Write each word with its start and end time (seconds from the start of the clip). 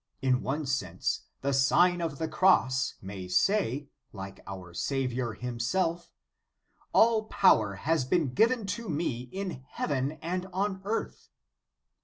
In 0.19 0.41
one 0.41 0.65
sense 0.65 1.25
the 1.41 1.53
Sign 1.53 2.01
of 2.01 2.17
the 2.17 2.27
Cross 2.27 2.95
may 3.03 3.27
say, 3.27 3.87
like 4.11 4.39
our 4.47 4.73
Saviour 4.73 5.35
Himself: 5.35 6.11
"All 6.91 7.25
power 7.25 7.75
has 7.75 8.03
been 8.03 8.33
given 8.33 8.65
to 8.77 8.89
me 8.89 9.29
in 9.31 9.63
heaven 9.69 10.13
and 10.13 10.47
on 10.51 10.81
earth." 10.85 11.29